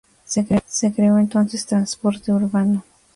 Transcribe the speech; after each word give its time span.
Se 0.25 0.47
creó 0.95 1.19
entonces 1.19 1.67
"Transporte 1.67 2.31
Urbano". 2.31 2.83